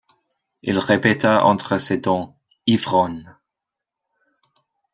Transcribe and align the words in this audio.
Il 0.63 0.79
répéta 0.79 1.43
entre 1.45 1.77
ses 1.77 1.99
dents: 1.99 2.35
Ivrogne! 2.65 3.35